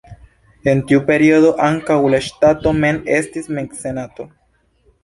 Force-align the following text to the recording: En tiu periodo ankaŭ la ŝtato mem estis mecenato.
En 0.71 0.79
tiu 0.91 1.03
periodo 1.09 1.51
ankaŭ 1.67 1.99
la 2.15 2.23
ŝtato 2.29 2.75
mem 2.81 3.01
estis 3.21 3.53
mecenato. 3.61 4.33